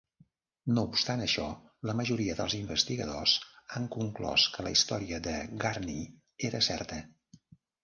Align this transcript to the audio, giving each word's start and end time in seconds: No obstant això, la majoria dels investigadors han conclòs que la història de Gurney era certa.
No 0.77 0.83
obstant 0.91 1.19
això, 1.25 1.43
la 1.89 1.95
majoria 1.99 2.37
dels 2.39 2.55
investigadors 2.61 3.35
han 3.77 3.87
conclòs 3.97 4.47
que 4.57 4.67
la 4.69 4.73
història 4.79 5.23
de 5.31 5.37
Gurney 5.67 6.03
era 6.51 6.65
certa. 6.73 7.01